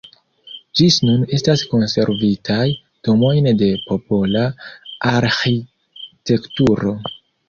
[0.77, 2.65] Ĝis nun estas konservitaj
[3.07, 4.41] domoj de popola
[5.11, 6.95] arĥitekturo.